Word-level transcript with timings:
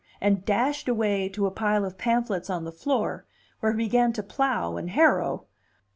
and 0.19 0.43
dashed 0.45 0.87
away 0.89 1.29
to 1.29 1.45
a 1.45 1.51
pile 1.51 1.85
of 1.85 1.95
pamphlets 1.95 2.49
on 2.49 2.63
the 2.63 2.71
floor, 2.71 3.23
where 3.59 3.73
he 3.73 3.77
began 3.85 4.11
to 4.11 4.23
plough 4.23 4.75
and 4.75 4.89
harrow. 4.89 5.45